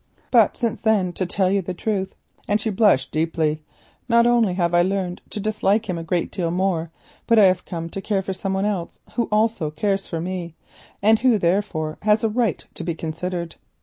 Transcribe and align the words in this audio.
But 0.31 0.57
since 0.57 0.81
then, 0.81 1.13
to 1.13 1.27
tell 1.27 1.51
you 1.51 1.61
the 1.61 1.75
truth," 1.75 2.15
and 2.47 2.59
she 2.59 2.71
blushed 2.71 3.11
deeply, 3.11 3.61
"not 4.09 4.25
only 4.25 4.55
have 4.55 4.73
I 4.73 4.81
learned 4.81 5.21
to 5.29 5.39
dislike 5.39 5.87
him 5.87 5.99
a 5.99 6.03
great 6.03 6.31
deal 6.31 6.49
more, 6.49 6.89
but 7.27 7.37
I 7.37 7.43
have 7.45 7.65
come 7.65 7.87
to 7.91 8.01
care 8.01 8.23
for 8.23 8.33
some 8.33 8.55
one 8.55 8.65
else 8.65 8.97
who 9.13 9.29
also 9.31 9.69
cares 9.69 10.07
for 10.07 10.19
me, 10.19 10.55
and 11.03 11.19
who 11.19 11.37
therefore 11.37 11.99
has 12.01 12.23
a 12.23 12.29
right 12.29 12.65
to 12.73 12.83
be 12.83 12.95
considered. 12.95 13.57